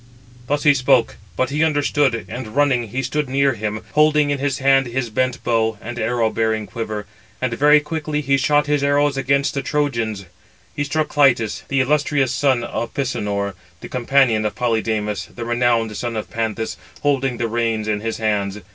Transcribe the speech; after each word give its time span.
Thus 0.47 0.63
he 0.63 0.73
spoke; 0.73 1.17
but 1.37 1.51
he 1.51 1.63
understood; 1.63 2.25
and 2.27 2.55
running, 2.55 2.87
he 2.87 3.03
stood 3.03 3.29
near 3.29 3.53
him, 3.53 3.83
holding 3.91 4.31
in 4.31 4.39
his 4.39 4.57
hand 4.57 4.87
his 4.87 5.11
bent 5.11 5.43
bow, 5.43 5.77
and 5.79 5.99
arrow 5.99 6.31
bearing 6.31 6.65
quiver; 6.65 7.05
and 7.39 7.53
very 7.53 7.79
quickly 7.79 8.19
he 8.21 8.35
shot 8.35 8.65
his 8.65 8.83
arrows 8.83 9.15
amongst 9.15 9.53
the 9.53 9.61
Trojans. 9.61 10.25
He 10.75 10.83
struck 10.85 11.09
Clitus, 11.09 11.61
the 11.67 11.81
illustrious 11.81 12.33
son 12.33 12.63
of 12.63 12.95
Pisenor, 12.95 13.53
the 13.81 13.89
companion 13.89 14.43
of 14.43 14.55
Polydamas, 14.55 15.27
the 15.35 15.45
renowned 15.45 15.95
son 15.95 16.15
of 16.17 16.31
Panthous, 16.31 16.77
holding 17.03 17.37
the 17.37 17.47
reins 17.47 17.87
in 17.87 17.99
his 17.99 18.17
hands. 18.17 18.59